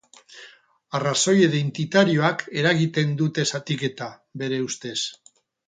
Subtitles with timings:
[0.99, 4.11] Arrazoi identitarioek eragiten dute zatiketa,
[4.45, 4.99] bere ustez.